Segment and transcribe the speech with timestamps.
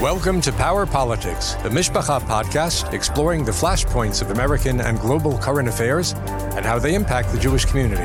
[0.00, 5.68] Welcome to Power Politics, the Mishpacha podcast exploring the flashpoints of American and global current
[5.68, 8.04] affairs and how they impact the Jewish community.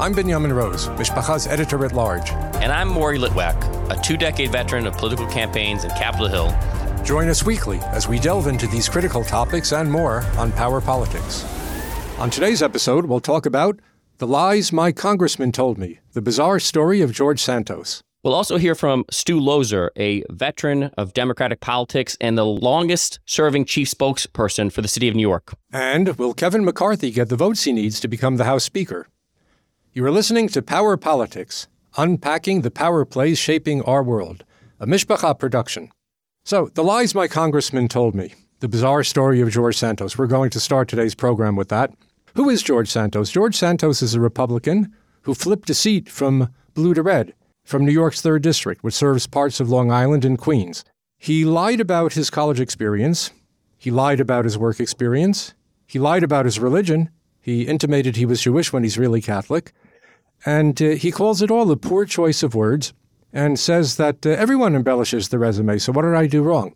[0.00, 2.30] I'm Binyamin Rose, Mishpacha's editor at large.
[2.62, 3.54] And I'm Maury Litwack,
[3.90, 7.04] a two decade veteran of political campaigns in Capitol Hill.
[7.04, 11.44] Join us weekly as we delve into these critical topics and more on Power Politics.
[12.18, 13.78] On today's episode, we'll talk about
[14.16, 18.00] The Lies My Congressman Told Me, the bizarre story of George Santos.
[18.22, 23.64] We'll also hear from Stu Loeser, a veteran of Democratic politics and the longest serving
[23.64, 25.54] chief spokesperson for the city of New York.
[25.72, 29.08] And will Kevin McCarthy get the votes he needs to become the House Speaker?
[29.94, 31.66] You are listening to Power Politics,
[31.96, 34.44] unpacking the power plays shaping our world,
[34.78, 35.90] a Mishpacha production.
[36.44, 40.18] So, the lies my congressman told me, the bizarre story of George Santos.
[40.18, 41.94] We're going to start today's program with that.
[42.34, 43.30] Who is George Santos?
[43.30, 47.32] George Santos is a Republican who flipped a seat from blue to red
[47.70, 50.84] from New York's 3rd District, which serves parts of Long Island and Queens.
[51.16, 53.30] He lied about his college experience.
[53.78, 55.54] He lied about his work experience.
[55.86, 57.10] He lied about his religion.
[57.40, 59.72] He intimated he was Jewish when he's really Catholic.
[60.44, 62.92] And uh, he calls it all a poor choice of words
[63.32, 65.78] and says that uh, everyone embellishes the resume.
[65.78, 66.74] So, what did I do wrong?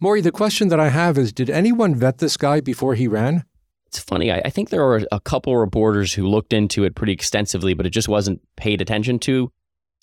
[0.00, 3.44] Maury, the question that I have is Did anyone vet this guy before he ran?
[3.86, 4.32] It's funny.
[4.32, 7.86] I, I think there are a couple reporters who looked into it pretty extensively, but
[7.86, 9.50] it just wasn't paid attention to.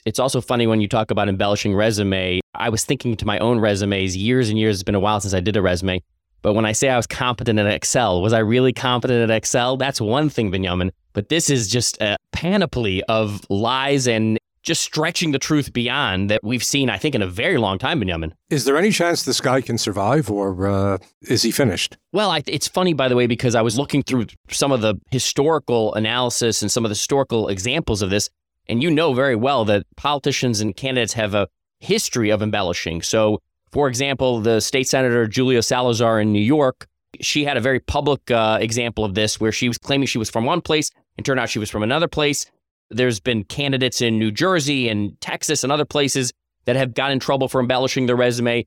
[0.06, 2.40] It's also funny when you talk about embellishing resume.
[2.56, 4.78] I was thinking to my own resumes years and years.
[4.78, 6.02] It's been a while since I did a resume.
[6.42, 9.78] But when I say I was competent at Excel, was I really competent at Excel?
[9.78, 10.90] That's one thing, Binyamin.
[11.14, 16.44] But this is just a panoply of lies and just stretching the truth beyond that
[16.44, 18.32] we've seen, I think, in a very long time, Binyamin.
[18.50, 21.98] Is there any chance this guy can survive, or uh, is he finished?
[22.12, 24.96] Well, I, it's funny, by the way, because I was looking through some of the
[25.12, 28.30] historical analysis and some of the historical examples of this.
[28.68, 31.48] And you know very well that politicians and candidates have a
[31.80, 33.02] history of embellishing.
[33.02, 36.88] So, for example, the state senator Julia Salazar in New York,
[37.20, 40.30] she had a very public uh, example of this where she was claiming she was
[40.30, 42.46] from one place and turned out she was from another place.
[42.90, 46.32] There's been candidates in New Jersey and Texas and other places
[46.66, 48.66] that have got in trouble for embellishing their resume.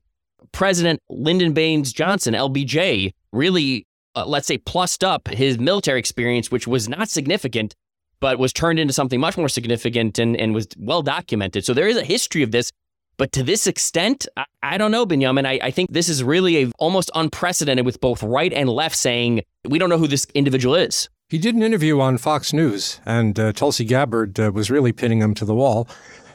[0.51, 6.67] President Lyndon Baines Johnson, LBJ, really, uh, let's say, plussed up his military experience, which
[6.67, 7.75] was not significant
[8.19, 11.65] but was turned into something much more significant and, and was well documented.
[11.65, 12.71] So there is a history of this.
[13.17, 15.45] But to this extent, I, I don't know, Binyamin.
[15.45, 19.41] I, I think this is really a, almost unprecedented with both right and left saying,
[19.67, 21.07] we don't know who this individual is.
[21.29, 25.21] He did an interview on Fox News, and uh, Tulsi Gabbard uh, was really pinning
[25.21, 25.87] him to the wall.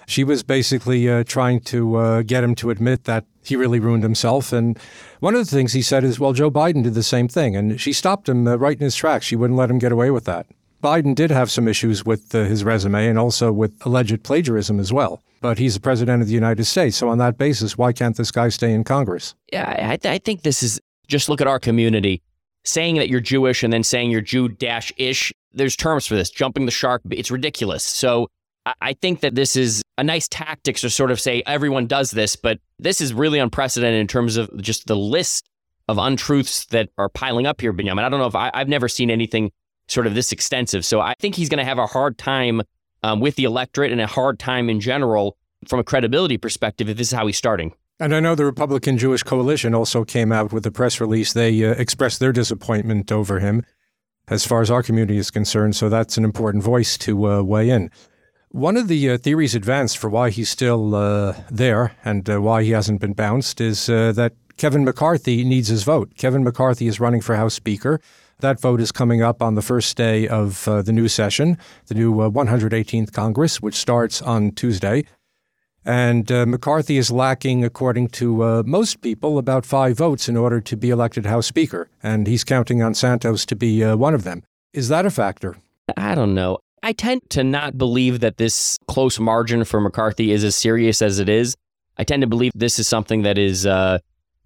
[0.08, 4.02] She was basically uh, trying to uh, get him to admit that he really ruined
[4.02, 4.52] himself.
[4.52, 4.76] And
[5.20, 7.54] one of the things he said is, well, Joe Biden did the same thing.
[7.54, 9.26] And she stopped him uh, right in his tracks.
[9.26, 10.47] She wouldn't let him get away with that.
[10.82, 14.92] Biden did have some issues with uh, his resume and also with alleged plagiarism as
[14.92, 15.22] well.
[15.41, 16.96] But he's the president of the United States.
[16.96, 19.34] So, on that basis, why can't this guy stay in Congress?
[19.52, 22.22] Yeah, I, th- I think this is just look at our community.
[22.64, 26.28] Saying that you're Jewish and then saying you're Jew dash ish, there's terms for this.
[26.28, 27.82] Jumping the shark, it's ridiculous.
[27.82, 28.28] So,
[28.66, 32.10] I-, I think that this is a nice tactic to sort of say everyone does
[32.10, 35.48] this, but this is really unprecedented in terms of just the list
[35.88, 38.04] of untruths that are piling up here, Binyamin.
[38.04, 39.50] I don't know if I, I've never seen anything
[39.90, 40.84] sort of this extensive.
[40.84, 42.62] So I think he's going to have a hard time
[43.02, 45.36] um, with the electorate and a hard time in general
[45.66, 47.72] from a credibility perspective if this is how he's starting.
[47.98, 51.34] And I know the Republican Jewish Coalition also came out with a press release.
[51.34, 53.64] They uh, expressed their disappointment over him
[54.28, 55.76] as far as our community is concerned.
[55.76, 57.90] So that's an important voice to uh, weigh in.
[58.52, 62.62] One of the uh, theories advanced for why he's still uh, there and uh, why
[62.62, 66.12] he hasn't been bounced is uh, that Kevin McCarthy needs his vote.
[66.16, 68.00] Kevin McCarthy is running for House Speaker.
[68.40, 71.94] That vote is coming up on the first day of uh, the new session, the
[71.94, 75.04] new uh, 118th Congress, which starts on Tuesday.
[75.84, 80.60] And uh, McCarthy is lacking, according to uh, most people, about five votes in order
[80.60, 81.88] to be elected House Speaker.
[82.02, 84.42] And he's counting on Santos to be uh, one of them.
[84.72, 85.56] Is that a factor?
[85.96, 86.58] I don't know.
[86.82, 91.18] I tend to not believe that this close margin for McCarthy is as serious as
[91.18, 91.56] it is.
[91.98, 93.98] I tend to believe this is something that is uh,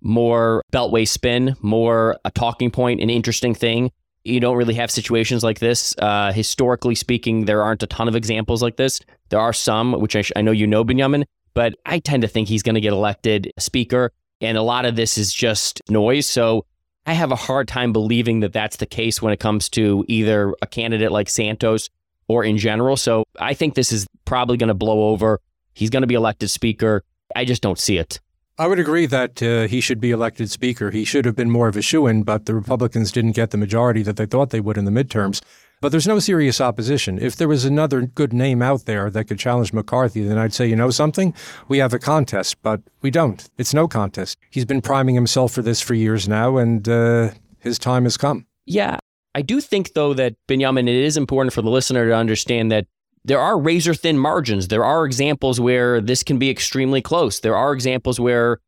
[0.04, 3.90] more beltway spin, more a talking point, an interesting thing.
[4.22, 5.94] You don't really have situations like this.
[5.98, 9.00] Uh, historically speaking, there aren't a ton of examples like this.
[9.30, 11.24] There are some, which I, sh- I know you know, Binyamin,
[11.54, 14.12] but I tend to think he's going to get elected speaker.
[14.40, 16.26] And a lot of this is just noise.
[16.26, 16.64] So
[17.06, 20.54] I have a hard time believing that that's the case when it comes to either
[20.62, 21.90] a candidate like Santos
[22.28, 22.96] or in general.
[22.96, 25.40] So I think this is probably going to blow over.
[25.74, 27.04] He's going to be elected speaker.
[27.36, 28.20] I just don't see it.
[28.56, 30.92] I would agree that uh, he should be elected Speaker.
[30.92, 33.56] He should have been more of a shoo in, but the Republicans didn't get the
[33.56, 35.42] majority that they thought they would in the midterms.
[35.80, 37.18] But there's no serious opposition.
[37.18, 40.68] If there was another good name out there that could challenge McCarthy, then I'd say,
[40.68, 41.34] you know something?
[41.66, 43.44] We have a contest, but we don't.
[43.58, 44.38] It's no contest.
[44.50, 48.46] He's been priming himself for this for years now, and uh, his time has come.
[48.66, 48.98] Yeah.
[49.34, 52.86] I do think, though, that Benjamin, it is important for the listener to understand that
[53.24, 54.68] there are razor thin margins.
[54.68, 57.40] There are examples where this can be extremely close.
[57.40, 58.58] There are examples where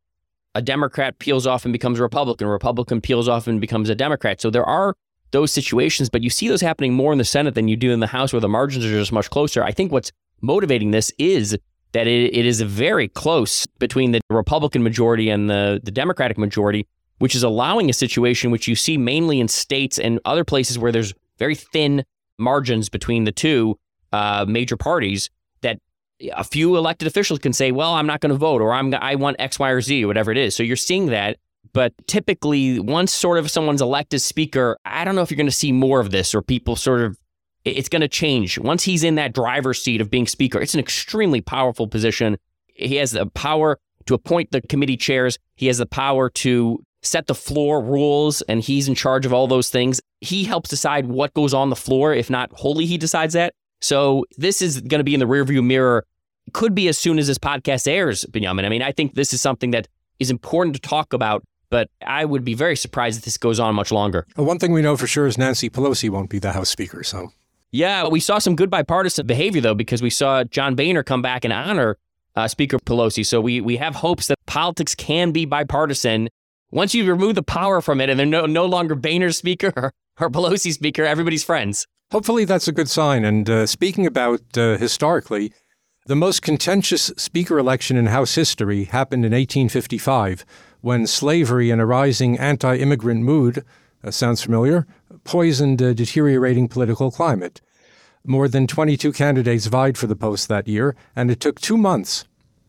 [0.55, 3.95] a Democrat peels off and becomes a Republican, a Republican peels off and becomes a
[3.95, 4.41] Democrat.
[4.41, 4.95] So there are
[5.31, 7.99] those situations, but you see those happening more in the Senate than you do in
[7.99, 9.63] the House where the margins are just much closer.
[9.63, 10.11] I think what's
[10.41, 11.57] motivating this is
[11.91, 16.87] that it, it is very close between the Republican majority and the, the Democratic majority,
[17.19, 20.91] which is allowing a situation which you see mainly in states and other places where
[20.91, 22.03] there's very thin
[22.39, 23.77] margins between the two
[24.11, 25.29] uh, major parties
[25.61, 25.79] that
[26.33, 29.15] a few elected officials can say, well, I'm not going to vote or I'm, I
[29.15, 30.55] want X, Y, or Z, or whatever it is.
[30.55, 31.37] So you're seeing that.
[31.73, 35.51] But typically, once sort of someone's elected speaker, I don't know if you're going to
[35.51, 37.19] see more of this or people sort of,
[37.65, 38.57] it's going to change.
[38.57, 42.37] Once he's in that driver's seat of being speaker, it's an extremely powerful position.
[42.67, 47.27] He has the power to appoint the committee chairs, he has the power to set
[47.27, 50.01] the floor rules, and he's in charge of all those things.
[50.21, 52.13] He helps decide what goes on the floor.
[52.13, 53.53] If not wholly, he decides that.
[53.81, 56.05] So this is going to be in the rearview mirror.
[56.53, 58.65] Could be as soon as this podcast airs, Benjamin.
[58.65, 59.87] I mean, I think this is something that
[60.19, 63.75] is important to talk about, but I would be very surprised if this goes on
[63.75, 64.25] much longer.
[64.37, 67.03] Well, one thing we know for sure is Nancy Pelosi won't be the House Speaker.
[67.03, 67.33] So,
[67.71, 71.43] yeah, we saw some good bipartisan behavior though, because we saw John Boehner come back
[71.43, 71.97] and honor
[72.37, 73.25] uh, Speaker Pelosi.
[73.25, 76.29] So we we have hopes that politics can be bipartisan.
[76.71, 79.91] Once you remove the power from it, and they're no no longer Boehner Speaker or,
[80.19, 81.87] or Pelosi Speaker, everybody's friends.
[82.11, 83.25] Hopefully, that's a good sign.
[83.25, 85.51] And uh, speaking about uh, historically,
[86.05, 90.45] the most contentious speaker election in House history happened in 1855
[90.79, 93.65] when slavery and a rising anti immigrant mood,
[94.05, 94.87] uh, sounds familiar,
[95.25, 97.59] poisoned a deteriorating political climate.
[98.23, 102.23] More than 22 candidates vied for the post that year, and it took two months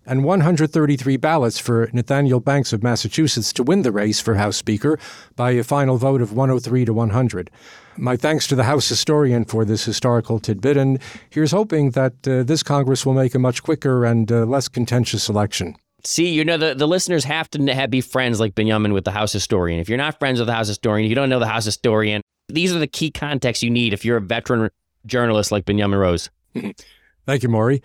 [0.08, 4.98] and 133 ballots for Nathaniel Banks of Massachusetts to win the race for House Speaker
[5.36, 7.50] by a final vote of 103 to 100.
[7.98, 12.42] My thanks to the House historian for this historical tidbit, and here's hoping that uh,
[12.42, 15.76] this Congress will make a much quicker and uh, less contentious election.
[16.04, 19.10] See, you know, the, the listeners have to have, be friends like Benjamin with the
[19.10, 19.80] House historian.
[19.80, 22.22] If you're not friends with the House historian, you don't know the House historian.
[22.48, 24.70] These are the key contexts you need if you're a veteran
[25.04, 26.30] journalist like Benjamin Rose.
[27.26, 27.82] Thank you, Maury.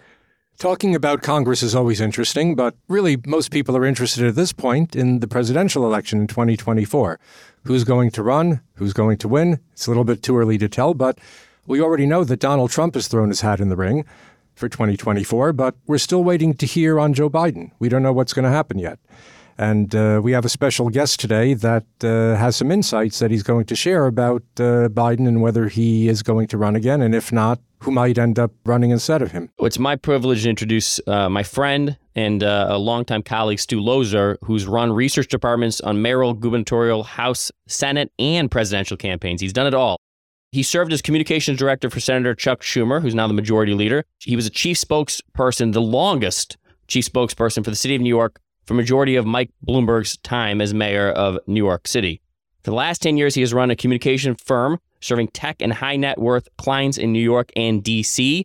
[0.59, 4.95] Talking about Congress is always interesting, but really, most people are interested at this point
[4.95, 7.19] in the presidential election in 2024.
[7.65, 8.61] Who's going to run?
[8.75, 9.59] Who's going to win?
[9.73, 11.19] It's a little bit too early to tell, but
[11.65, 14.05] we already know that Donald Trump has thrown his hat in the ring
[14.55, 17.71] for 2024, but we're still waiting to hear on Joe Biden.
[17.79, 18.99] We don't know what's going to happen yet.
[19.57, 23.43] And uh, we have a special guest today that uh, has some insights that he's
[23.43, 27.01] going to share about uh, Biden and whether he is going to run again.
[27.01, 29.49] And if not, who might end up running instead of him.
[29.59, 33.79] Well, it's my privilege to introduce uh, my friend and uh, a longtime colleague, Stu
[33.79, 39.41] Loeser, who's run research departments on mayoral, gubernatorial, House, Senate, and presidential campaigns.
[39.41, 39.97] He's done it all.
[40.51, 44.05] He served as communications director for Senator Chuck Schumer, who's now the majority leader.
[44.19, 46.57] He was a chief spokesperson, the longest
[46.87, 50.73] chief spokesperson for the city of New York for majority of Mike Bloomberg's time as
[50.73, 52.21] mayor of New York City.
[52.63, 55.97] For the last 10 years, he has run a communication firm serving tech and high
[55.97, 58.43] net worth clients in New York and DC.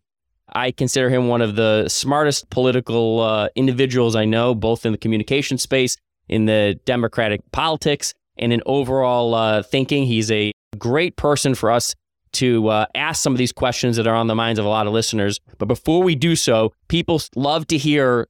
[0.54, 4.98] I consider him one of the smartest political uh, individuals I know, both in the
[4.98, 5.96] communication space,
[6.28, 10.04] in the Democratic politics, and in overall uh, thinking.
[10.04, 11.94] He's a great person for us
[12.32, 14.86] to uh, ask some of these questions that are on the minds of a lot
[14.86, 15.40] of listeners.
[15.58, 18.26] But before we do so, people love to hear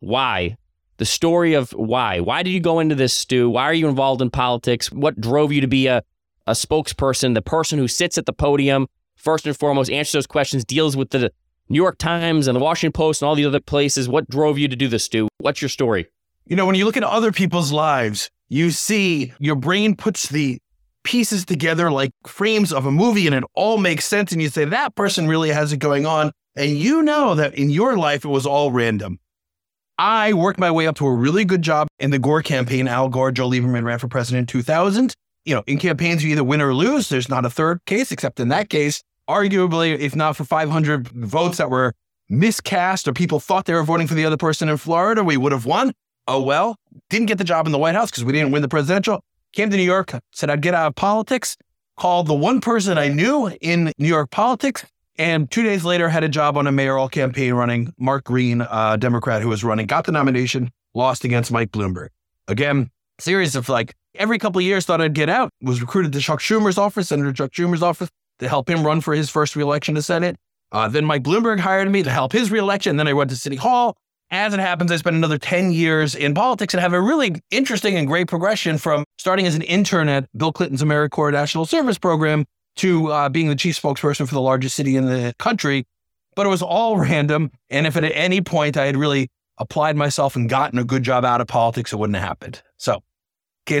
[0.00, 0.56] why
[1.02, 2.20] the story of why.
[2.20, 3.50] Why did you go into this, Stu?
[3.50, 4.92] Why are you involved in politics?
[4.92, 6.04] What drove you to be a,
[6.46, 10.64] a spokesperson, the person who sits at the podium, first and foremost, answers those questions,
[10.64, 11.32] deals with the
[11.68, 14.08] New York Times and the Washington Post and all the other places.
[14.08, 15.26] What drove you to do this, Stu?
[15.38, 16.06] What's your story?
[16.46, 20.60] You know, when you look at other people's lives, you see your brain puts the
[21.02, 24.30] pieces together like frames of a movie and it all makes sense.
[24.30, 26.30] And you say, that person really has it going on.
[26.54, 29.18] And you know that in your life, it was all random.
[30.02, 32.88] I worked my way up to a really good job in the Gore campaign.
[32.88, 35.14] Al Gore, Joe Lieberman ran for president in 2000.
[35.44, 37.08] You know, in campaigns, you either win or lose.
[37.08, 41.58] There's not a third case, except in that case, arguably, if not for 500 votes
[41.58, 41.92] that were
[42.28, 45.52] miscast or people thought they were voting for the other person in Florida, we would
[45.52, 45.92] have won.
[46.26, 46.74] Oh, well,
[47.08, 49.22] didn't get the job in the White House because we didn't win the presidential.
[49.52, 51.56] Came to New York, said I'd get out of politics,
[51.96, 54.84] called the one person I knew in New York politics,
[55.18, 57.92] and two days later, had a job on a mayoral campaign running.
[57.98, 62.08] Mark Green, a Democrat who was running, got the nomination, lost against Mike Bloomberg.
[62.48, 66.20] Again, series of like every couple of years thought I'd get out, was recruited to
[66.20, 69.94] Chuck Schumer's office, Senator Chuck Schumer's office, to help him run for his first reelection
[69.94, 70.36] to Senate.
[70.72, 72.96] Uh, then Mike Bloomberg hired me to help his reelection.
[72.96, 73.96] Then I went to City Hall.
[74.30, 77.96] As it happens, I spent another 10 years in politics and have a really interesting
[77.96, 82.46] and great progression from starting as an intern at Bill Clinton's AmeriCorps National Service Program
[82.76, 85.84] to uh, being the chief spokesperson for the largest city in the country.
[86.34, 87.50] But it was all random.
[87.70, 91.24] And if at any point I had really applied myself and gotten a good job
[91.24, 92.62] out of politics, it wouldn't have happened.
[92.76, 93.02] So,
[93.66, 93.80] que.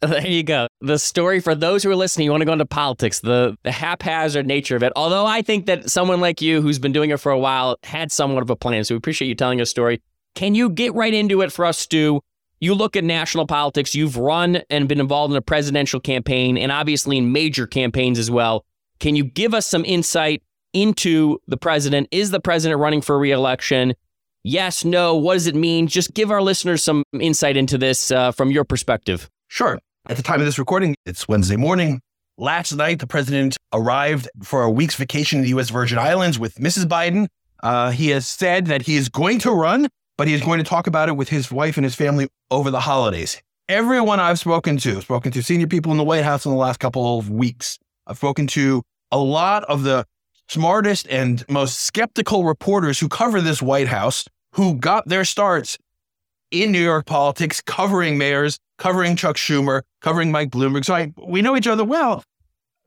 [0.00, 0.68] There you go.
[0.80, 3.72] The story for those who are listening, you want to go into politics, the, the
[3.72, 4.92] haphazard nature of it.
[4.94, 8.12] Although I think that someone like you who's been doing it for a while had
[8.12, 8.84] somewhat of a plan.
[8.84, 10.00] So we appreciate you telling a story.
[10.36, 12.20] Can you get right into it for us, Stu?
[12.60, 16.72] You look at national politics, you've run and been involved in a presidential campaign and
[16.72, 18.64] obviously in major campaigns as well.
[18.98, 22.08] Can you give us some insight into the president?
[22.10, 23.94] Is the president running for reelection?
[24.42, 25.14] Yes, no.
[25.14, 25.86] What does it mean?
[25.86, 29.30] Just give our listeners some insight into this uh, from your perspective.
[29.48, 29.78] Sure.
[30.08, 32.00] At the time of this recording, it's Wednesday morning.
[32.38, 35.70] Last night, the president arrived for a week's vacation in the U.S.
[35.70, 36.84] Virgin Islands with Mrs.
[36.84, 37.26] Biden.
[37.62, 39.88] Uh, he has said that he is going to run,
[40.18, 42.80] but he's going to talk about it with his wife and his family over the
[42.80, 43.40] holidays.
[43.68, 46.80] Everyone I've spoken to, spoken to senior people in the White House in the last
[46.80, 47.78] couple of weeks.
[48.06, 48.82] I've spoken to
[49.12, 50.04] a lot of the
[50.48, 55.78] smartest and most skeptical reporters who cover this White House, who got their starts
[56.50, 60.84] in New York politics, covering mayors, covering Chuck Schumer, covering Mike Bloomberg.
[60.84, 62.24] So I, we know each other well.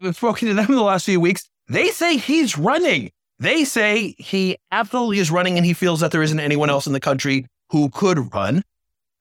[0.02, 1.48] I've spoken to them in the last few weeks.
[1.68, 3.12] They say he's running.
[3.42, 6.94] They say he absolutely is running and he feels that there isn't anyone else in
[6.94, 8.62] the country who could run.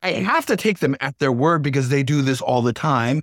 [0.03, 3.23] I have to take them at their word because they do this all the time.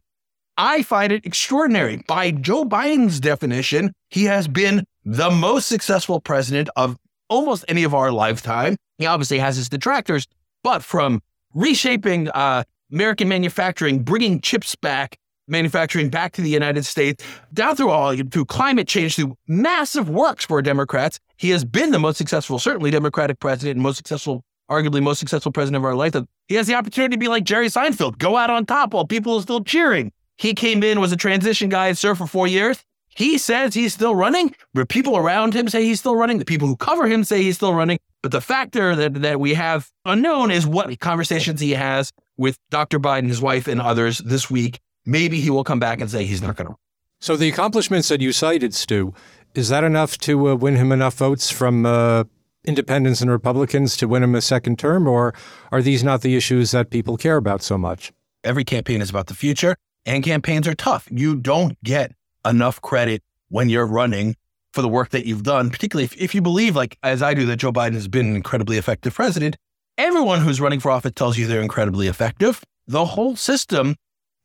[0.58, 2.04] I find it extraordinary.
[2.08, 6.98] By Joe Biden's definition, he has been the most successful president of
[7.30, 8.76] almost any of our lifetime.
[8.98, 10.26] He obviously has his detractors,
[10.64, 11.22] but from
[11.54, 17.24] reshaping uh, American manufacturing, bringing chips back, manufacturing back to the United States,
[17.54, 22.00] down through all through climate change, through massive works for Democrats, he has been the
[22.00, 26.28] most successful, certainly Democratic president, and most successful, arguably most successful president of our lifetime.
[26.48, 29.36] He has the opportunity to be like Jerry Seinfeld, go out on top while people
[29.36, 30.12] are still cheering.
[30.38, 32.84] He came in, was a transition guy, served for four years.
[33.18, 34.54] He says he's still running.
[34.76, 36.38] The people around him say he's still running.
[36.38, 37.98] The people who cover him say he's still running.
[38.22, 43.00] But the factor that, that we have unknown is what conversations he has with Dr.
[43.00, 44.80] Biden, his wife, and others this week.
[45.08, 46.76] Maybe he will come back and say he's not going to.
[47.20, 49.14] So the accomplishments that you cited, Stu,
[49.56, 52.26] is that enough to uh, win him enough votes from uh,
[52.66, 55.34] independents and Republicans to win him a second term, or
[55.72, 58.12] are these not the issues that people care about so much?
[58.44, 61.08] Every campaign is about the future, and campaigns are tough.
[61.10, 62.12] You don't get
[62.46, 64.36] enough credit when you're running
[64.74, 67.46] for the work that you've done, particularly if, if you believe, like as I do,
[67.46, 69.56] that Joe Biden has been an incredibly effective president.
[69.98, 72.62] Everyone who's running for office tells you they're incredibly effective.
[72.86, 73.96] The whole system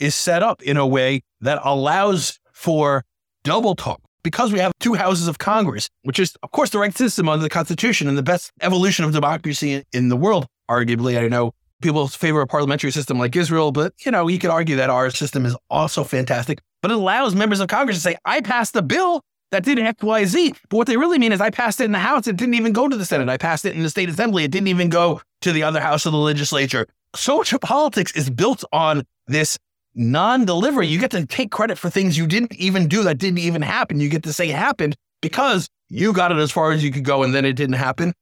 [0.03, 3.05] is set up in a way that allows for
[3.45, 6.97] double talk because we have two houses of Congress, which is, of course, the right
[6.97, 10.47] system under the Constitution and the best evolution of democracy in the world.
[10.69, 14.51] Arguably, I know people favor a parliamentary system like Israel, but you know, you could
[14.51, 16.61] argue that our system is also fantastic.
[16.81, 20.03] But it allows members of Congress to say, I passed the bill that did X,
[20.03, 20.55] Y, Z.
[20.69, 22.27] But what they really mean is I passed it in the House.
[22.27, 23.29] It didn't even go to the Senate.
[23.29, 24.43] I passed it in the state assembly.
[24.45, 26.87] It didn't even go to the other house of the legislature.
[27.15, 29.59] So much of politics is built on this
[29.95, 30.87] non-delivery.
[30.87, 34.01] You get to take credit for things you didn't even do that didn't even happen.
[34.01, 37.23] You get to say happened because you got it as far as you could go
[37.23, 38.13] and then it didn't happen.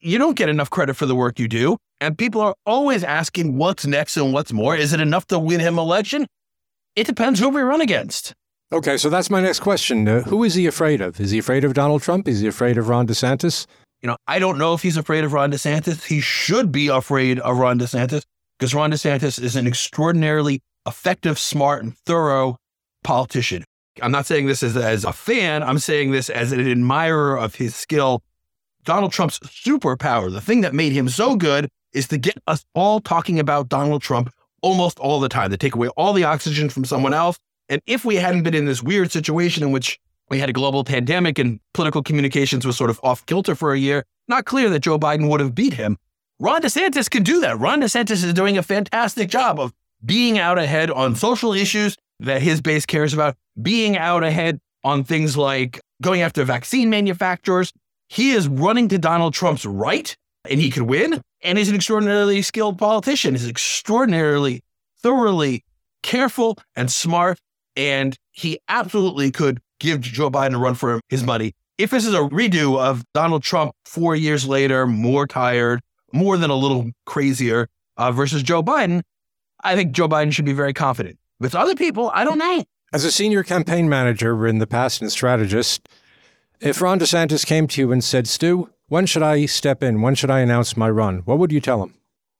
[0.00, 1.76] You don't get enough credit for the work you do.
[2.00, 4.74] And people are always asking what's next and what's more.
[4.74, 6.26] Is it enough to win him election?
[6.96, 8.32] It depends who we run against.
[8.72, 10.08] Okay, so that's my next question.
[10.08, 11.20] Uh, who is he afraid of?
[11.20, 12.26] Is he afraid of Donald Trump?
[12.28, 13.66] Is he afraid of Ron DeSantis?
[14.00, 16.04] You know, I don't know if he's afraid of Ron DeSantis.
[16.04, 18.22] He should be afraid of Ron DeSantis
[18.58, 22.56] because Ron DeSantis is an extraordinarily effective, smart, and thorough
[23.02, 23.64] politician.
[24.02, 27.56] I'm not saying this as, as a fan, I'm saying this as an admirer of
[27.56, 28.22] his skill.
[28.84, 33.00] Donald Trump's superpower, the thing that made him so good, is to get us all
[33.00, 34.32] talking about Donald Trump
[34.62, 37.38] almost all the time, to take away all the oxygen from someone else.
[37.68, 40.84] And if we hadn't been in this weird situation in which we had a global
[40.84, 44.80] pandemic and political communications was sort of off kilter for a year, not clear that
[44.80, 45.96] Joe Biden would have beat him.
[46.38, 47.58] Ron DeSantis can do that.
[47.58, 52.42] Ron DeSantis is doing a fantastic job of being out ahead on social issues that
[52.42, 57.72] his base cares about, being out ahead on things like going after vaccine manufacturers.
[58.08, 60.14] He is running to Donald Trump's right
[60.48, 61.20] and he could win.
[61.42, 63.34] And he's an extraordinarily skilled politician.
[63.34, 64.62] He's extraordinarily,
[65.02, 65.64] thoroughly
[66.02, 67.38] careful and smart.
[67.76, 71.52] And he absolutely could give Joe Biden a run for his money.
[71.78, 75.80] If this is a redo of Donald Trump four years later, more tired,
[76.12, 79.02] more than a little crazier, uh, versus Joe Biden,
[79.62, 81.18] I think Joe Biden should be very confident.
[81.38, 82.64] With other people, I don't know.
[82.92, 85.88] As a senior campaign manager in the past and strategist,
[86.60, 90.02] if Ron DeSantis came to you and said, Stu, when should I step in?
[90.02, 91.20] When should I announce my run?
[91.20, 91.94] What would you tell him?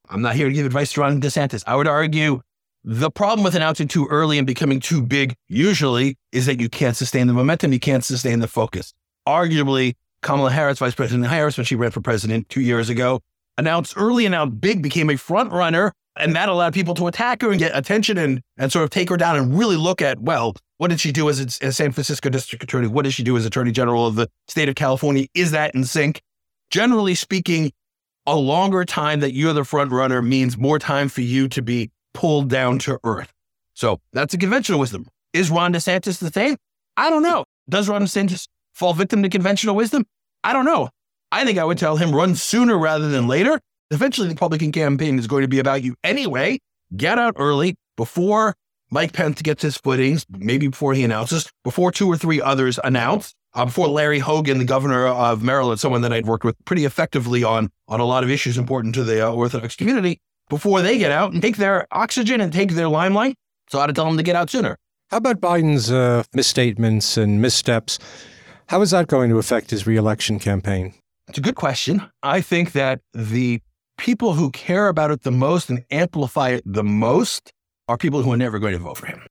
[0.09, 1.63] I'm not here to give advice to Ron DeSantis.
[1.65, 2.41] I would argue
[2.83, 6.97] the problem with announcing too early and becoming too big usually is that you can't
[6.97, 8.93] sustain the momentum, you can't sustain the focus.
[9.27, 13.21] Arguably, Kamala Harris, Vice President Harris, when she ran for president two years ago,
[13.57, 17.49] announced early, announced big, became a front runner, and that allowed people to attack her
[17.49, 20.55] and get attention and, and sort of take her down and really look at, well,
[20.77, 22.87] what did she do as, as San Francisco District Attorney?
[22.87, 25.27] What did she do as Attorney General of the state of California?
[25.33, 26.21] Is that in sync?
[26.69, 27.71] Generally speaking,
[28.25, 31.91] a longer time that you're the front runner means more time for you to be
[32.13, 33.31] pulled down to earth.
[33.73, 35.07] So that's a conventional wisdom.
[35.33, 36.57] Is Ron DeSantis the same?
[36.97, 37.45] I don't know.
[37.69, 40.05] Does Ron DeSantis fall victim to conventional wisdom?
[40.43, 40.89] I don't know.
[41.31, 43.59] I think I would tell him run sooner rather than later.
[43.91, 46.59] Eventually, the Republican campaign is going to be about you anyway.
[46.95, 48.55] Get out early before
[48.89, 53.33] Mike Pence gets his footings, maybe before he announces, before two or three others announce,
[53.53, 57.43] uh, before Larry Hogan, the governor of Maryland, someone that I'd worked with pretty effectively
[57.43, 60.19] on on a lot of issues important to the uh, Orthodox community,
[60.49, 63.35] before they get out and take their oxygen and take their limelight.
[63.69, 64.77] So I ought to tell them to get out sooner.
[65.09, 67.99] How about Biden's uh, misstatements and missteps?
[68.67, 70.93] How is that going to affect his reelection campaign?
[71.27, 72.01] It's a good question.
[72.23, 73.61] I think that the
[74.01, 77.53] people who care about it the most and amplify it the most
[77.87, 79.21] are people who are never going to vote for him.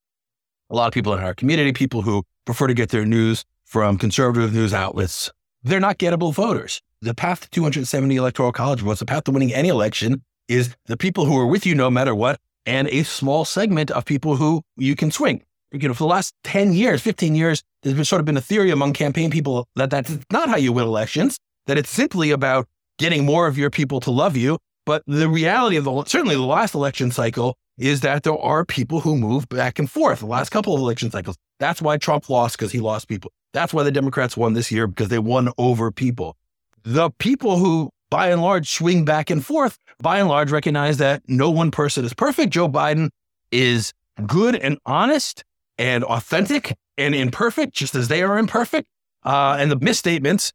[0.70, 3.98] A lot of people in our community, people who prefer to get their news from
[3.98, 5.32] conservative news outlets,
[5.64, 6.80] they're not gettable voters.
[7.02, 10.96] The path to 270 electoral college votes, the path to winning any election is the
[10.96, 14.62] people who are with you no matter what, and a small segment of people who
[14.76, 15.42] you can swing.
[15.72, 18.40] You know, for the last 10 years, 15 years, there's been sort of been a
[18.40, 22.68] theory among campaign people that that's not how you win elections, that it's simply about
[23.00, 24.58] getting more of your people to love you.
[24.84, 29.00] But the reality of the, certainly the last election cycle is that there are people
[29.00, 31.36] who move back and forth the last couple of election cycles.
[31.58, 33.32] That's why Trump lost because he lost people.
[33.54, 36.36] That's why the Democrats won this year because they won over people.
[36.84, 41.22] The people who by and large swing back and forth, by and large recognize that
[41.26, 42.52] no one person is perfect.
[42.52, 43.08] Joe Biden
[43.50, 43.92] is
[44.26, 45.42] good and honest
[45.78, 48.88] and authentic and imperfect, just as they are imperfect.
[49.24, 50.52] Uh, and the misstatements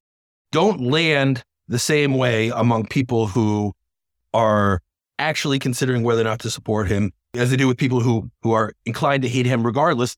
[0.52, 3.74] don't land the same way among people who
[4.34, 4.82] are
[5.18, 8.52] actually considering whether or not to support him as they do with people who who
[8.52, 10.16] are inclined to hate him regardless.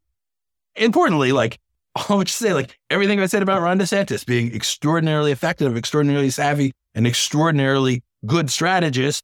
[0.75, 1.59] Importantly, like
[2.09, 6.73] I would say, like everything I said about Ron DeSantis being extraordinarily effective, extraordinarily savvy,
[6.93, 9.23] and extraordinarily good strategist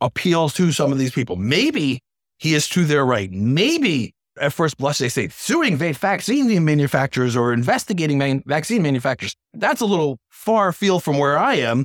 [0.00, 1.36] appeals to some of these people.
[1.36, 2.00] Maybe
[2.38, 3.30] he is to their right.
[3.32, 9.34] Maybe at first blush they say suing vaccine manufacturers or investigating man- vaccine manufacturers.
[9.54, 11.84] That's a little far field from where I am.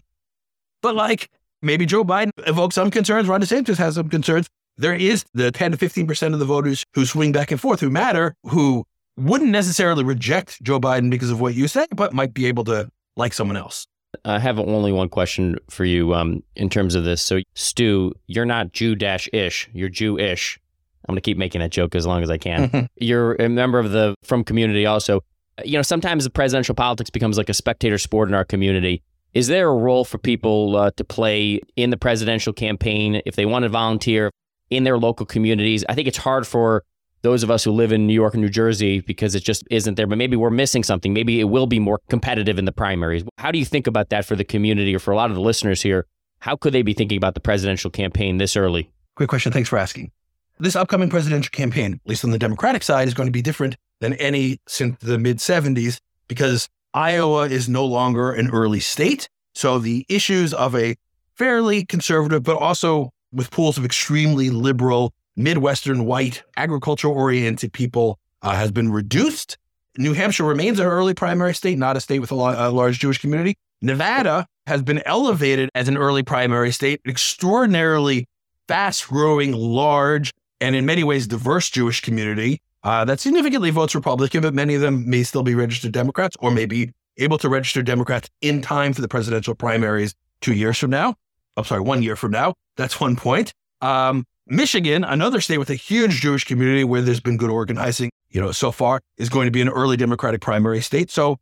[0.81, 1.29] But like
[1.61, 3.27] maybe Joe Biden evokes some concerns.
[3.27, 4.47] Ron DeSantis has some concerns.
[4.77, 7.89] There is the 10 to 15% of the voters who swing back and forth, who
[7.89, 8.83] matter, who
[9.17, 12.89] wouldn't necessarily reject Joe Biden because of what you say, but might be able to
[13.15, 13.85] like someone else.
[14.25, 17.21] I have only one question for you um, in terms of this.
[17.21, 20.59] So, Stu, you're not Jew ish, you're Jewish.
[21.07, 22.69] I'm going to keep making that joke as long as I can.
[22.69, 22.85] Mm-hmm.
[22.97, 25.21] You're a member of the frum community also.
[25.63, 29.03] You know, sometimes the presidential politics becomes like a spectator sport in our community.
[29.33, 33.45] Is there a role for people uh, to play in the presidential campaign if they
[33.45, 34.31] want to volunteer
[34.69, 35.83] in their local communities?
[35.89, 36.83] I think it's hard for
[37.23, 39.95] those of us who live in New York and New Jersey because it just isn't
[39.95, 40.07] there.
[40.07, 41.13] But maybe we're missing something.
[41.13, 43.23] Maybe it will be more competitive in the primaries.
[43.37, 45.41] How do you think about that for the community or for a lot of the
[45.41, 46.05] listeners here?
[46.39, 48.91] How could they be thinking about the presidential campaign this early?
[49.15, 49.51] Quick question.
[49.51, 50.11] Thanks for asking.
[50.59, 53.75] This upcoming presidential campaign, at least on the Democratic side, is going to be different
[54.01, 59.27] than any since the mid 70s because Iowa is no longer an early state.
[59.55, 60.95] So the issues of a
[61.35, 68.51] fairly conservative, but also with pools of extremely liberal Midwestern white agriculture oriented people uh,
[68.51, 69.57] has been reduced.
[69.97, 73.19] New Hampshire remains an early primary state, not a state with a, a large Jewish
[73.19, 73.55] community.
[73.81, 78.27] Nevada has been elevated as an early primary state, an extraordinarily
[78.67, 80.31] fast growing, large,
[80.63, 84.81] and in many ways diverse Jewish community uh, that significantly votes Republican, but many of
[84.81, 88.93] them may still be registered Democrats or may be able to register Democrats in time
[88.93, 91.15] for the presidential primaries two years from now.
[91.57, 92.53] I'm sorry, one year from now.
[92.77, 93.53] That's one point.
[93.81, 98.41] Um, Michigan, another state with a huge Jewish community where there's been good organizing, you
[98.41, 101.11] know, so far, is going to be an early Democratic primary state.
[101.11, 101.39] So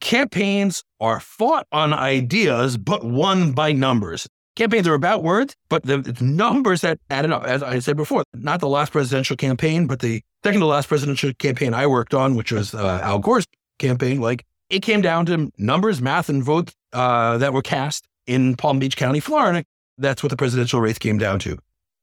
[0.00, 4.28] campaigns are fought on ideas, but won by numbers.
[4.56, 8.60] Campaigns are about words, but the numbers that added up, as I said before, not
[8.60, 12.52] the last presidential campaign, but the second to last presidential campaign I worked on, which
[12.52, 13.46] was uh, Al Gore's
[13.80, 18.54] campaign, like it came down to numbers, math, and votes uh, that were cast in
[18.54, 19.64] Palm Beach County, Florida.
[19.98, 21.58] That's what the presidential race came down to.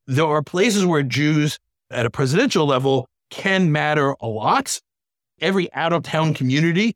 [0.07, 1.57] there are places where Jews
[1.89, 4.79] at a presidential level can matter a lot.
[5.39, 6.95] Every out of town community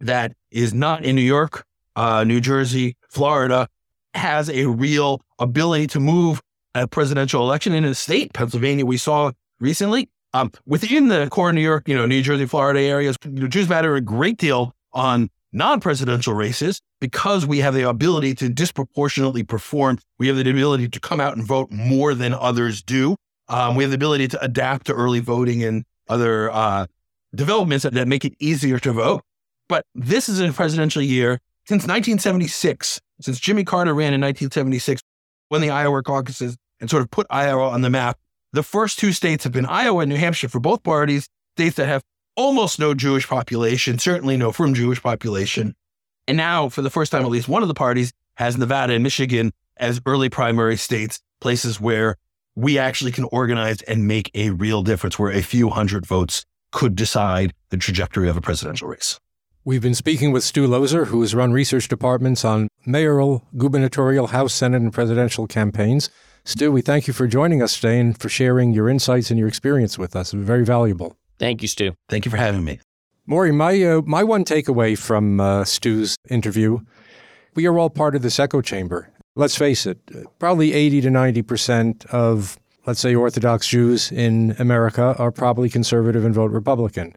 [0.00, 1.64] that is not in New York,
[1.96, 3.66] uh, New Jersey, Florida
[4.14, 6.40] has a real ability to move
[6.74, 8.32] a presidential election in a state.
[8.32, 10.08] Pennsylvania, we saw recently.
[10.32, 13.16] Um, within the core New York, you know, New Jersey, Florida areas,
[13.48, 19.42] Jews matter a great deal on non-presidential races because we have the ability to disproportionately
[19.42, 19.98] perform.
[20.18, 23.16] We have the ability to come out and vote more than others do.
[23.48, 26.86] Um, we have the ability to adapt to early voting and other uh,
[27.34, 29.22] developments that, that make it easier to vote.
[29.68, 35.00] But this is a presidential year since 1976, since Jimmy Carter ran in 1976,
[35.50, 38.18] when the Iowa caucuses and sort of put Iowa on the map.
[38.52, 41.86] The first two states have been Iowa and New Hampshire for both parties, states that
[41.86, 42.02] have
[42.34, 45.76] almost no Jewish population, certainly no frum Jewish population.
[46.26, 49.04] And now, for the first time, at least one of the parties has Nevada and
[49.04, 52.16] Michigan as early primary states, places where
[52.56, 56.96] we actually can organize and make a real difference, where a few hundred votes could
[56.96, 59.20] decide the trajectory of a presidential race.
[59.64, 64.54] We've been speaking with Stu Loeser, who has run research departments on mayoral, gubernatorial, House,
[64.54, 66.08] Senate, and presidential campaigns.
[66.44, 69.48] Stu, we thank you for joining us today and for sharing your insights and your
[69.48, 70.32] experience with us.
[70.32, 71.16] Very valuable.
[71.38, 71.92] Thank you, Stu.
[72.08, 72.80] Thank you for having me.
[73.26, 76.80] Maury, my, uh, my one takeaway from uh, Stu's interview
[77.54, 79.10] we are all part of this echo chamber.
[79.36, 79.98] Let's face it,
[80.38, 86.34] probably 80 to 90% of, let's say, Orthodox Jews in America are probably conservative and
[86.34, 87.14] vote Republican.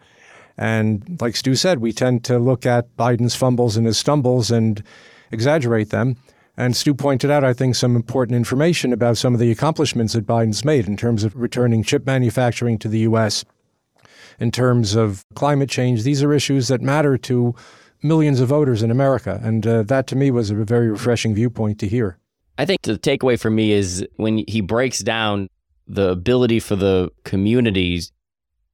[0.58, 4.84] And like Stu said, we tend to look at Biden's fumbles and his stumbles and
[5.32, 6.18] exaggerate them.
[6.56, 10.28] And Stu pointed out, I think, some important information about some of the accomplishments that
[10.28, 13.44] Biden's made in terms of returning chip manufacturing to the U.S.,
[14.40, 16.04] in terms of climate change.
[16.04, 17.56] These are issues that matter to
[18.02, 19.40] millions of voters in America.
[19.44, 22.18] And uh, that to me was a very refreshing viewpoint to hear.
[22.58, 25.50] I think the takeaway for me is when he breaks down
[25.88, 28.12] the ability for the communities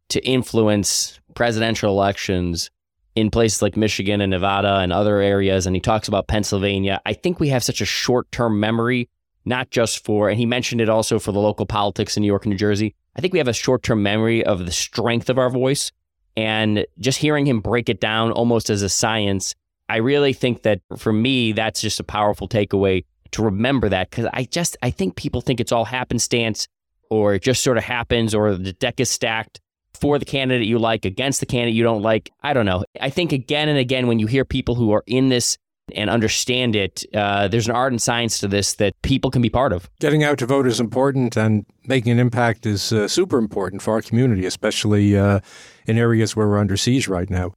[0.10, 2.69] to influence presidential elections
[3.15, 5.65] in places like Michigan and Nevada and other areas.
[5.65, 6.99] And he talks about Pennsylvania.
[7.06, 9.08] I think we have such a short term memory,
[9.45, 12.43] not just for, and he mentioned it also for the local politics in New York
[12.43, 12.93] and New Jersey.
[13.15, 15.93] I think we have a short term memory of the strength of our voice.
[16.36, 19.56] And just hearing him break it down almost as a science,
[19.88, 24.28] I really think that for me, that's just a powerful takeaway to remember that because
[24.34, 26.67] I just, I think people think it's all happenstance
[27.10, 29.62] or it just sort of happens or the deck is stacked
[29.93, 32.32] for the candidate you like, against the candidate you don't like.
[32.41, 32.84] I don't know.
[33.02, 35.58] I think again and again, when you hear people who are in this
[35.95, 39.49] and understand it, uh, there's an art and science to this that people can be
[39.49, 39.89] part of.
[39.99, 43.93] Getting out to vote is important, and making an impact is uh, super important for
[43.95, 45.39] our community, especially uh,
[45.88, 47.54] in areas where we're under siege right now.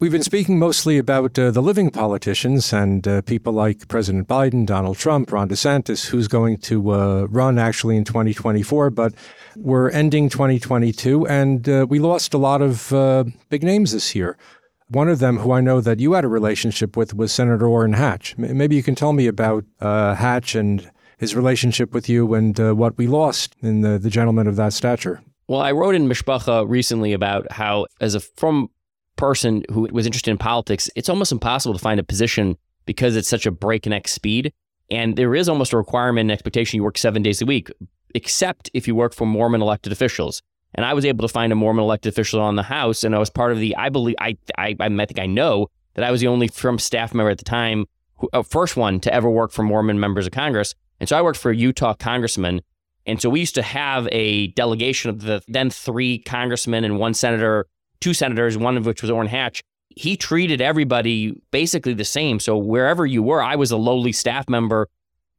[0.00, 4.64] We've been speaking mostly about uh, the living politicians and uh, people like President Biden,
[4.64, 8.90] Donald Trump, Ron DeSantis, who's going to uh, run actually in 2024.
[8.90, 9.12] But
[9.56, 14.38] we're ending 2022, and uh, we lost a lot of uh, big names this year.
[14.86, 17.94] One of them, who I know that you had a relationship with, was Senator Orrin
[17.94, 18.38] Hatch.
[18.38, 22.96] Maybe you can tell me about uh, Hatch and his relationship with you and what
[22.98, 25.22] we lost in the, the gentleman of that stature.
[25.48, 28.70] Well, I wrote in Mishpacha recently about how, as a from
[29.18, 33.28] person who was interested in politics, it's almost impossible to find a position because it's
[33.28, 34.52] such a breakneck speed.
[34.90, 37.68] And there is almost a requirement and expectation you work seven days a week,
[38.14, 40.40] except if you work for Mormon elected officials.
[40.74, 43.18] And I was able to find a Mormon elected official on the House, and I
[43.18, 43.76] was part of the.
[43.76, 47.12] I believe I I I think I know that I was the only frum staff
[47.12, 50.32] member at the time, who, uh, first one to ever work for Mormon members of
[50.32, 50.74] Congress.
[51.00, 52.60] And so I worked for a Utah congressman,
[53.06, 57.14] and so we used to have a delegation of the then three congressmen and one
[57.14, 57.66] senator
[58.00, 59.62] two senators, one of which was Orrin Hatch.
[59.88, 62.38] He treated everybody basically the same.
[62.38, 64.88] So wherever you were, I was a lowly staff member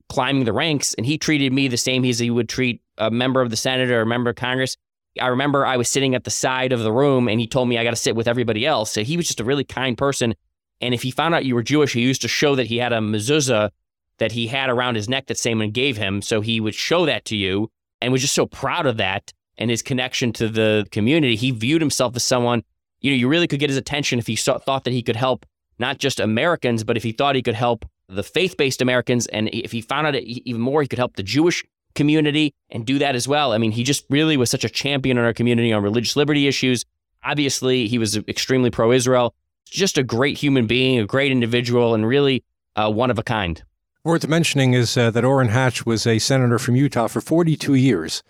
[0.09, 3.41] climbing the ranks, and he treated me the same as he would treat a member
[3.41, 4.75] of the Senate or a member of Congress.
[5.19, 7.77] I remember I was sitting at the side of the room and he told me
[7.77, 8.91] I got to sit with everybody else.
[8.91, 10.35] So he was just a really kind person.
[10.81, 12.93] And if he found out you were Jewish, he used to show that he had
[12.93, 13.71] a mezuzah
[14.19, 16.21] that he had around his neck that Simon gave him.
[16.21, 19.69] So he would show that to you and was just so proud of that and
[19.69, 22.63] his connection to the community, he viewed himself as someone,
[23.01, 25.17] you know, you really could get his attention if he saw, thought that he could
[25.17, 25.45] help
[25.77, 29.27] not just Americans, but if he thought he could help the faith based Americans.
[29.27, 32.99] And if he found out even more, he could help the Jewish community and do
[32.99, 33.51] that as well.
[33.51, 36.47] I mean, he just really was such a champion in our community on religious liberty
[36.47, 36.85] issues.
[37.23, 39.35] Obviously, he was extremely pro Israel.
[39.65, 42.43] Just a great human being, a great individual, and really
[42.75, 43.61] uh, one of a kind.
[44.03, 48.23] Worth mentioning is uh, that Orrin Hatch was a senator from Utah for 42 years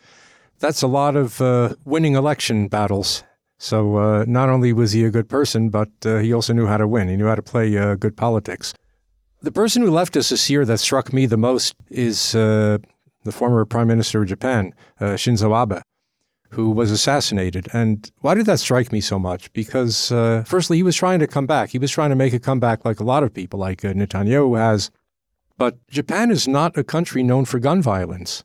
[0.60, 3.24] that's a lot of uh, winning election battles.
[3.58, 6.78] So uh, not only was he a good person, but uh, he also knew how
[6.78, 7.10] to win.
[7.10, 8.74] He knew how to play uh, good politics.
[9.42, 12.78] The person who left us this year that struck me the most is uh,
[13.24, 15.82] the former Prime Minister of Japan, uh, Shinzo Abe,
[16.52, 17.68] who was assassinated.
[17.74, 19.52] And why did that strike me so much?
[19.54, 20.08] Because,
[20.46, 21.70] firstly, he was trying to come back.
[21.70, 24.90] He was trying to make a comeback like a lot of people, like Netanyahu has.
[25.58, 28.44] But Japan is not a country known for gun violence.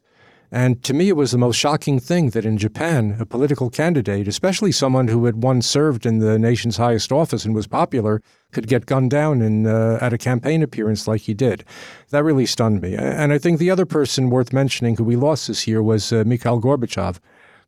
[0.55, 4.29] And to me, it was the most shocking thing that in Japan, a political candidate,
[4.29, 8.69] especially someone who had once served in the nation's highest office and was popular, could
[8.69, 11.65] get gunned down in, uh, at a campaign appearance like he did.
[12.11, 12.95] That really stunned me.
[12.95, 16.23] And I think the other person worth mentioning who we lost this year was uh,
[16.25, 17.19] Mikhail Gorbachev.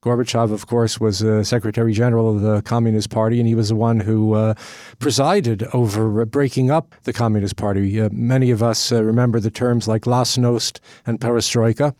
[0.01, 3.75] Gorbachev, of course, was uh, Secretary General of the Communist Party, and he was the
[3.75, 4.55] one who uh,
[5.01, 8.01] presided over breaking up the Communist Party.
[8.01, 11.93] Uh, many of us uh, remember the terms like glasnost and perestroika.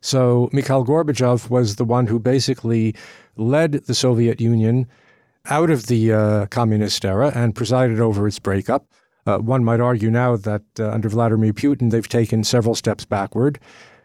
[0.00, 2.94] So Mikhail Gorbachev was the one who basically
[3.36, 4.86] led the Soviet Union
[5.46, 8.86] out of the uh, communist era and presided over its breakup.
[9.26, 13.58] Uh, one might argue now that uh, under Vladimir Putin, they've taken several steps backward,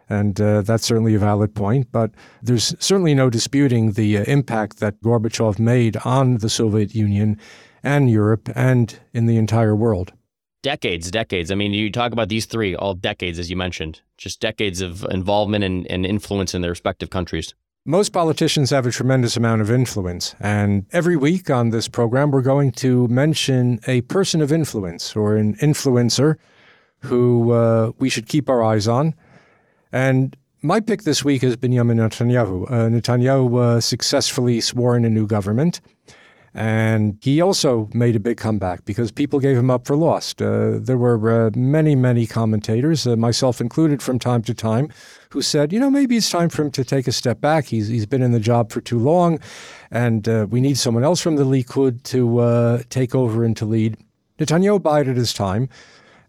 [0.09, 1.91] and uh, that's certainly a valid point.
[1.91, 7.39] But there's certainly no disputing the uh, impact that Gorbachev made on the Soviet Union
[7.83, 10.13] and Europe and in the entire world
[10.61, 11.51] decades, decades.
[11.51, 15.05] I mean, you talk about these three, all decades, as you mentioned, just decades of
[15.09, 17.53] involvement and, and influence in their respective countries.
[17.85, 20.35] Most politicians have a tremendous amount of influence.
[20.39, 25.35] And every week on this program, we're going to mention a person of influence or
[25.35, 26.35] an influencer
[26.99, 29.15] who uh, we should keep our eyes on.
[29.91, 32.69] And my pick this week has been Benjamin Netanyahu.
[32.69, 35.81] Uh, Netanyahu uh, successfully swore in a new government.
[36.53, 40.41] And he also made a big comeback because people gave him up for lost.
[40.41, 44.89] Uh, there were uh, many, many commentators, uh, myself included from time to time,
[45.29, 47.67] who said, you know, maybe it's time for him to take a step back.
[47.67, 49.39] He's, he's been in the job for too long,
[49.91, 53.65] and uh, we need someone else from the Likud to uh, take over and to
[53.65, 53.95] lead.
[54.37, 55.69] Netanyahu bided his time,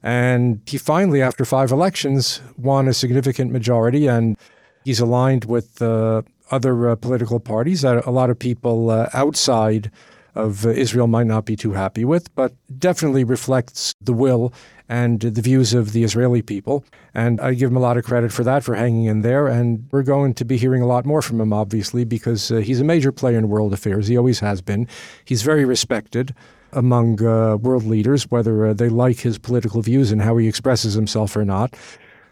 [0.05, 4.37] and he finally, after five elections, won a significant majority, and
[4.85, 6.23] he's aligned with uh,
[6.53, 9.91] other political parties that a lot of people outside
[10.35, 14.53] of uh, Israel might not be too happy with, but definitely reflects the will
[14.89, 16.85] and the views of the Israeli people.
[17.15, 19.47] And I give him a lot of credit for that, for hanging in there.
[19.47, 22.81] And we're going to be hearing a lot more from him, obviously, because uh, he's
[22.81, 24.07] a major player in world affairs.
[24.09, 24.89] He always has been.
[25.25, 26.35] He's very respected
[26.73, 30.95] among uh, world leaders, whether uh, they like his political views and how he expresses
[30.95, 31.75] himself or not.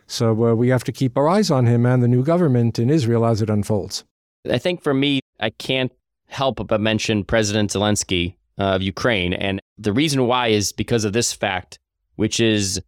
[0.07, 2.91] So uh, we have to keep our eyes on him and the new government in
[2.91, 4.05] Israel as it unfolds.
[4.49, 5.93] I think for me, I can't
[6.29, 9.33] help but mention President Zelensky of Ukraine.
[9.33, 11.79] And the reason why is because of this fact,
[12.17, 12.81] which is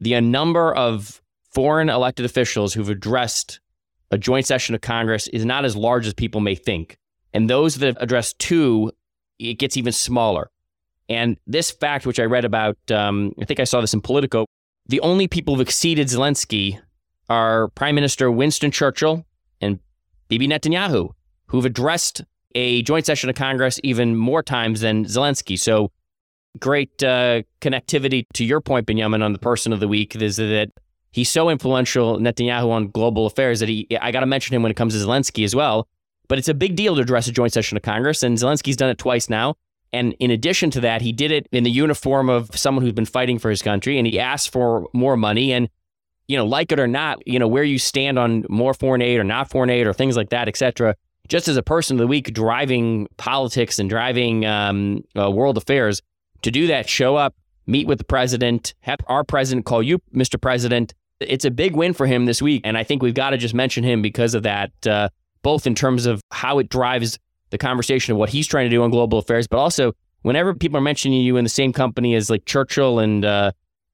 [0.00, 1.20] the number of
[1.52, 3.60] foreign elected officials who've addressed
[4.10, 6.96] a joint session of Congress is not as large as people may think.
[7.32, 8.90] And those that have addressed two,
[9.38, 10.50] it gets even smaller.
[11.08, 14.46] And this fact, which I read about, um, I think I saw this in Politico,
[14.86, 16.80] the only people who've exceeded Zelensky
[17.28, 19.24] are Prime Minister Winston Churchill
[20.30, 21.10] Bibi Netanyahu,
[21.48, 22.22] who've addressed
[22.54, 25.58] a joint session of Congress even more times than Zelensky.
[25.58, 25.90] So
[26.58, 30.70] great uh, connectivity to your point, Benjamin, on the person of the week is that
[31.10, 34.70] he's so influential, Netanyahu, on global affairs that he, I got to mention him when
[34.70, 35.88] it comes to Zelensky as well.
[36.28, 38.90] But it's a big deal to address a joint session of Congress, and Zelensky's done
[38.90, 39.56] it twice now.
[39.92, 43.04] And in addition to that, he did it in the uniform of someone who's been
[43.04, 45.52] fighting for his country, and he asked for more money.
[45.52, 45.68] And
[46.30, 49.18] you know, like it or not, you know, where you stand on more foreign aid
[49.18, 50.94] or not foreign aid or things like that, et cetera,
[51.26, 56.00] just as a person of the week driving politics and driving um, uh, world affairs,
[56.42, 57.34] to do that, show up,
[57.66, 60.40] meet with the president, have our president call you Mr.
[60.40, 60.94] President.
[61.18, 62.62] It's a big win for him this week.
[62.62, 65.08] And I think we've got to just mention him because of that, uh,
[65.42, 67.18] both in terms of how it drives
[67.50, 70.78] the conversation of what he's trying to do on global affairs, but also whenever people
[70.78, 73.50] are mentioning you in the same company as like Churchill and uh,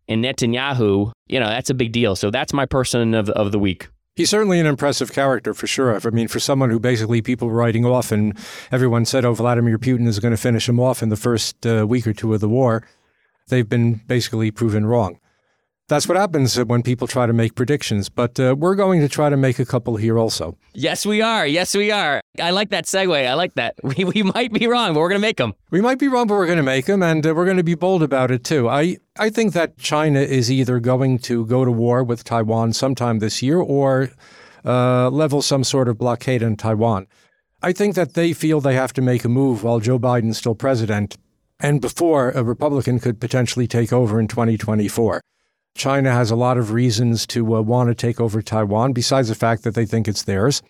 [0.08, 2.16] and Netanyahu, you know, that's a big deal.
[2.16, 3.88] So that's my person of, of the week.
[4.14, 5.94] He's certainly an impressive character for sure.
[5.94, 8.36] I mean, for someone who basically people were writing off and
[8.72, 11.86] everyone said, oh, Vladimir Putin is going to finish him off in the first uh,
[11.86, 12.82] week or two of the war,
[13.48, 15.18] they've been basically proven wrong.
[15.88, 18.08] That's what happens when people try to make predictions.
[18.08, 20.58] But uh, we're going to try to make a couple here also.
[20.74, 21.46] Yes, we are.
[21.46, 22.20] Yes, we are.
[22.40, 23.26] I like that segue.
[23.26, 23.76] I like that.
[23.96, 25.54] We, we might be wrong, but we're going to make them.
[25.70, 27.62] We might be wrong, but we're going to make them, and uh, we're going to
[27.62, 28.68] be bold about it too.
[28.68, 33.20] I, I think that China is either going to go to war with Taiwan sometime
[33.20, 34.10] this year or
[34.64, 37.06] uh, level some sort of blockade on Taiwan.
[37.62, 40.56] I think that they feel they have to make a move while Joe Biden's still
[40.56, 41.16] president
[41.60, 45.20] and before a Republican could potentially take over in 2024.
[45.76, 49.34] China has a lot of reasons to uh, want to take over Taiwan, besides the
[49.34, 50.62] fact that they think it's theirs.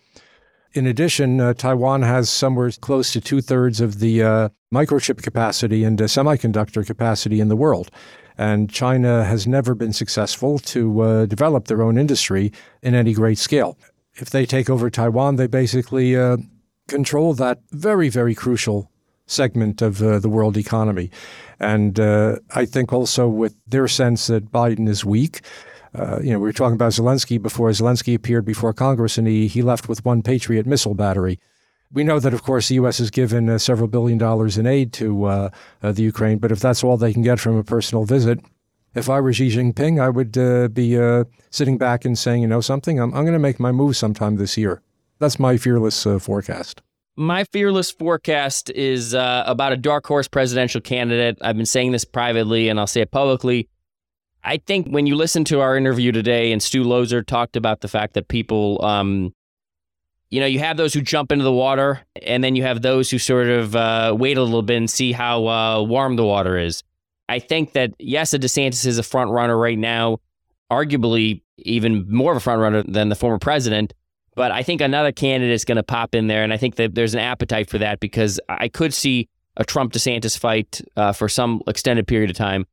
[0.73, 5.83] In addition, uh, Taiwan has somewhere close to two thirds of the uh, microchip capacity
[5.83, 7.89] and uh, semiconductor capacity in the world.
[8.37, 12.51] And China has never been successful to uh, develop their own industry
[12.83, 13.77] in any great scale.
[14.15, 16.37] If they take over Taiwan, they basically uh,
[16.87, 18.91] control that very, very crucial
[19.27, 21.11] segment of uh, the world economy.
[21.59, 25.41] And uh, I think also with their sense that Biden is weak,
[25.93, 27.69] uh, you know, we were talking about Zelensky before.
[27.69, 31.39] Zelensky appeared before Congress and he, he left with one Patriot missile battery.
[31.91, 32.97] We know that, of course, the U.S.
[32.97, 35.49] has given uh, several billion dollars in aid to uh,
[35.81, 38.41] uh, the Ukraine, but if that's all they can get from a personal visit,
[38.93, 40.33] if I were Xi Jinping, I would
[40.73, 40.97] be
[41.49, 44.35] sitting back and saying, you know something, I'm, I'm going to make my move sometime
[44.35, 44.81] this year.
[45.19, 46.81] That's my fearless forecast.
[47.19, 51.37] My fearless forecast is about a dark horse presidential candidate.
[51.41, 53.67] I've been saying this privately and I'll say it publicly.
[54.43, 57.87] I think when you listen to our interview today and Stu Loeser talked about the
[57.87, 59.33] fact that people um,
[60.29, 63.09] you know, you have those who jump into the water, and then you have those
[63.09, 66.57] who sort of uh, wait a little bit and see how uh, warm the water
[66.57, 66.83] is.
[67.29, 70.19] I think that yes, a DeSantis is a front runner right now,
[70.71, 73.93] arguably even more of a front runner than the former president.
[74.37, 76.95] But I think another candidate is going to pop in there, and I think that
[76.95, 81.27] there's an appetite for that because I could see a Trump DeSantis fight uh, for
[81.27, 82.65] some extended period of time.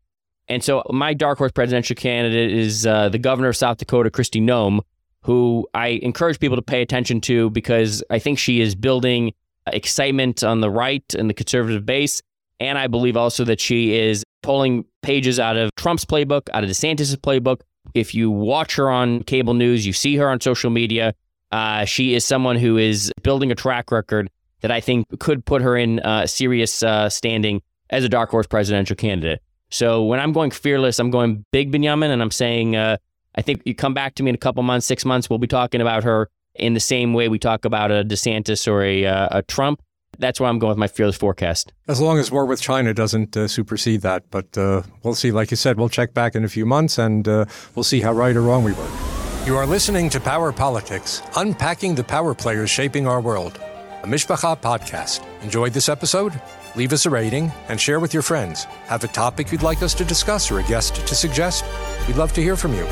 [0.46, 4.40] And so my dark horse presidential candidate is uh, the governor of South Dakota, Kristi
[4.40, 4.80] Noem
[5.24, 9.32] who I encourage people to pay attention to because I think she is building
[9.66, 12.20] excitement on the right and the conservative base.
[12.60, 16.68] And I believe also that she is pulling pages out of Trump's playbook, out of
[16.68, 17.62] DeSantis' playbook.
[17.94, 21.14] If you watch her on cable news, you see her on social media,
[21.54, 24.28] uh, she is someone who is building a track record
[24.62, 28.48] that I think could put her in uh, serious uh, standing as a dark horse
[28.48, 29.40] presidential candidate.
[29.70, 32.96] So when I'm going fearless, I'm going big Benjamin, and I'm saying uh,
[33.36, 35.46] I think you come back to me in a couple months, six months, we'll be
[35.46, 39.38] talking about her in the same way we talk about a DeSantis or a, uh,
[39.38, 39.80] a Trump.
[40.18, 41.72] That's why I'm going with my fearless forecast.
[41.86, 44.24] As long as war with China doesn't uh, supersede that.
[44.30, 45.30] But uh, we'll see.
[45.30, 47.44] Like you said, we'll check back in a few months and uh,
[47.76, 49.13] we'll see how right or wrong we were.
[49.46, 53.60] You are listening to Power Politics, unpacking the power players shaping our world.
[54.02, 55.22] A Mishpacha podcast.
[55.42, 56.40] Enjoyed this episode?
[56.76, 58.64] Leave us a rating and share with your friends.
[58.86, 61.62] Have a topic you'd like us to discuss or a guest to suggest?
[62.06, 62.86] We'd love to hear from you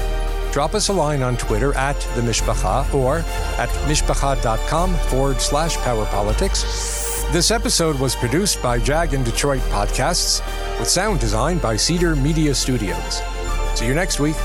[0.52, 3.20] drop us a line on Twitter at the Mishpacha or
[3.58, 7.24] at mishpacha.com forward slash power politics.
[7.32, 10.46] This episode was produced by Jag and Detroit Podcasts
[10.78, 13.22] with sound design by Cedar Media Studios.
[13.74, 14.36] See you next week.